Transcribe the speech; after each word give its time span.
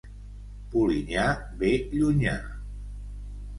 Polinyà 0.71 1.27
ve 1.61 1.71
llunyà. 1.93 2.35